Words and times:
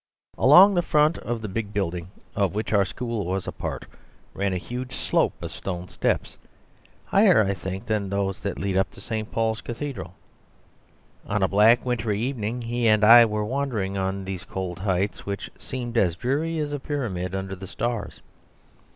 Along 0.39 0.73
the 0.73 0.81
front 0.81 1.19
of 1.19 1.43
the 1.43 1.47
big 1.47 1.73
building 1.73 2.09
of 2.35 2.55
which 2.55 2.73
our 2.73 2.85
school 2.85 3.23
was 3.23 3.45
a 3.45 3.51
part 3.51 3.85
ran 4.33 4.51
a 4.51 4.57
huge 4.57 4.95
slope 4.95 5.35
of 5.43 5.51
stone 5.51 5.89
steps, 5.89 6.39
higher, 7.05 7.43
I 7.43 7.53
think, 7.53 7.85
than 7.85 8.09
those 8.09 8.41
that 8.41 8.57
lead 8.57 8.75
up 8.77 8.89
to 8.93 8.99
St. 8.99 9.31
Paul's 9.31 9.61
Cathedral. 9.61 10.15
On 11.27 11.43
a 11.43 11.47
black 11.47 11.85
wintry 11.85 12.19
evening 12.19 12.63
he 12.63 12.87
and 12.87 13.03
I 13.03 13.25
were 13.25 13.45
wandering 13.45 13.95
on 13.95 14.25
these 14.25 14.43
cold 14.43 14.79
heights, 14.79 15.27
which 15.27 15.51
seemed 15.59 15.95
as 15.99 16.15
dreary 16.15 16.57
as 16.57 16.73
a 16.73 16.79
pyramid 16.79 17.35
under 17.35 17.55
the 17.55 17.67
stars. 17.67 18.21